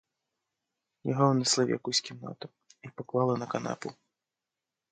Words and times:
Його 1.03 1.31
внесли 1.31 1.65
в 1.65 1.69
якусь 1.69 1.99
кімнату 2.01 2.49
й 2.83 2.89
поклали 2.95 3.37
на 3.37 3.47
канапу. 3.47 3.91